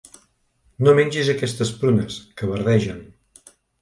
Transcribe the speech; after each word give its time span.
No 0.87 0.95
mengis 0.99 1.29
aquestes 1.33 1.73
prunes, 1.83 2.17
que 2.41 2.51
verdegen. 2.55 3.05